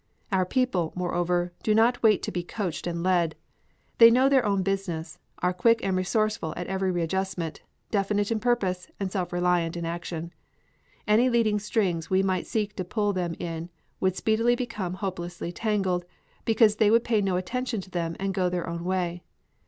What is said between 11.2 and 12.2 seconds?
leading strings